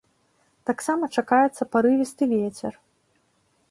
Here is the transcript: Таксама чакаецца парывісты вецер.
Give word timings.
Таксама 0.69 1.11
чакаецца 1.19 1.69
парывісты 1.77 2.23
вецер. 2.37 2.73